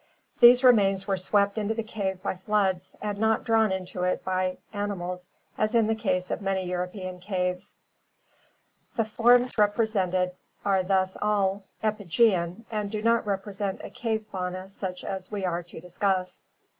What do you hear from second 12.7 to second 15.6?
and do not represent a cave fauna such as we